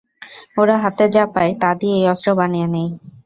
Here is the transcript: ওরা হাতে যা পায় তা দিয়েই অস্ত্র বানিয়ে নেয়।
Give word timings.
ওরা 0.57 0.75
হাতে 0.83 1.05
যা 1.15 1.23
পায় 1.33 1.51
তা 1.61 1.69
দিয়েই 1.79 2.09
অস্ত্র 2.13 2.29
বানিয়ে 2.39 2.67
নেয়। 2.73 2.89